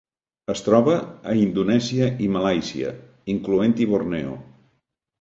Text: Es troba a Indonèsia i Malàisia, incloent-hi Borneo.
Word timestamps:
Es 0.53 0.63
troba 0.67 0.95
a 1.33 1.35
Indonèsia 1.41 2.09
i 2.29 2.33
Malàisia, 2.39 2.97
incloent-hi 3.37 3.93
Borneo. 3.95 4.39